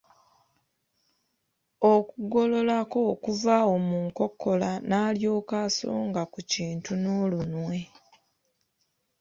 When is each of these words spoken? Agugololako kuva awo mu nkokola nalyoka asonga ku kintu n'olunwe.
Agugololako 1.93 3.01
kuva 3.23 3.51
awo 3.61 3.75
mu 3.87 3.97
nkokola 4.07 4.69
nalyoka 4.89 5.53
asonga 5.67 6.21
ku 6.31 6.39
kintu 6.51 6.91
n'olunwe. 7.01 7.79